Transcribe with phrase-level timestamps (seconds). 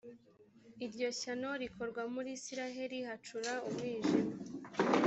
[0.85, 4.29] iryo shyano rikorwa muri israheli hacura umwijima,